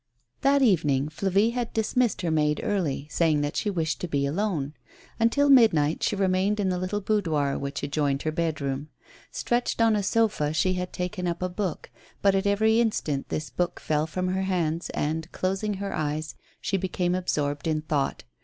That 0.41 0.63
evening 0.63 1.09
Flavie 1.09 1.51
had 1.51 1.73
dismissed 1.73 2.23
her 2.23 2.31
maid 2.31 2.59
early, 2.63 3.07
saying 3.11 3.41
that 3.41 3.55
she 3.55 3.69
wished 3.69 4.01
to 4.01 4.07
be 4.07 4.25
alone. 4.25 4.73
Until 5.19 5.47
midnight 5.47 6.01
she 6.01 6.15
remained 6.15 6.59
in 6.59 6.69
the 6.69 6.79
little 6.79 7.01
boudoir 7.01 7.55
which 7.59 7.83
adjoined 7.83 8.23
her 8.23 8.31
bed 8.31 8.61
room. 8.61 8.89
Stretched 9.29 9.79
on 9.79 9.95
a 9.95 10.01
sofa, 10.01 10.53
she 10.55 10.73
had 10.73 10.91
taken 10.91 11.27
up 11.27 11.43
a 11.43 11.49
book; 11.49 11.91
but 12.23 12.33
at 12.33 12.47
every 12.47 12.79
instant 12.81 13.29
this 13.29 13.51
book 13.51 13.79
fell 13.79 14.07
from 14.07 14.29
her 14.29 14.41
hands, 14.41 14.89
and, 14.95 15.31
closing 15.31 15.75
her 15.75 15.93
eyes, 15.93 16.33
she 16.59 16.77
became 16.77 17.13
absorbed 17.13 17.67
in 17.67 17.83
thought. 17.83 18.23